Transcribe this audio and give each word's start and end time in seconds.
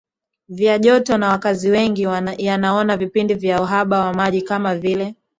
vya 0.49 0.79
joto 0.79 1.17
na 1.17 1.29
wakazi 1.29 1.69
wengi 1.69 2.07
yanaona 2.37 2.97
vipindi 2.97 3.33
vya 3.35 3.61
uhaba 3.61 4.05
wa 4.05 4.13
maji 4.13 4.41
kama 4.41 4.75
vile 4.75 5.15